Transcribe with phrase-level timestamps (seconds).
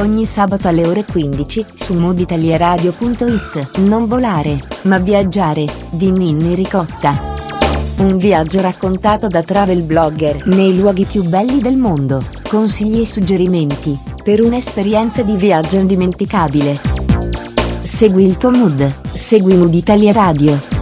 [0.00, 3.76] Ogni sabato alle ore 15 su moditalieradio.it.
[3.80, 7.20] Non volare, ma viaggiare, di Ninni Ricotta.
[7.98, 13.94] Un viaggio raccontato da travel blogger nei luoghi più belli del mondo, consigli e suggerimenti,
[14.24, 16.80] per un'esperienza di viaggio indimenticabile.
[17.82, 20.79] Segui il tuo mood, segui Mood Italia Radio.